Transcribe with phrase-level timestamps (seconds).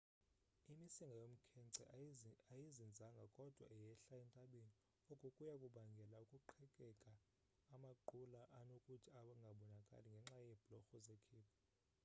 [0.73, 1.81] imisinga yomkhence
[2.53, 4.71] ayizinzanga kodwa yehla entabeni
[5.11, 7.13] oku kuya kubangela ukuqhekeka
[7.75, 11.39] amaqula anokuthi angabonakali ngenxa yeebhlorho zekhephu